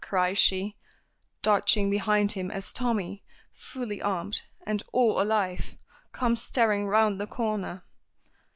[0.03, 0.75] cries she,
[1.43, 5.77] dodging behind him as Tommy, fully armed, and all alive,
[6.11, 7.83] comes tearing round the corner.